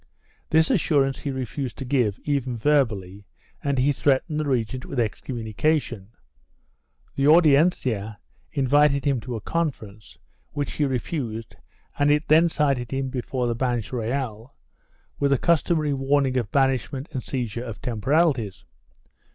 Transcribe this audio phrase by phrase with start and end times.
[0.49, 3.27] This assurance he refused to give, even verbally,
[3.63, 6.09] and he threat ened the regent with excommunication.
[7.15, 8.17] The Audiencia
[8.51, 10.17] invited him to a conference,
[10.53, 11.55] which he refused
[11.99, 14.55] and it then cited him before the Banch Reyal,
[15.19, 18.65] with the customary warning of banish ment and seizure of temporalities.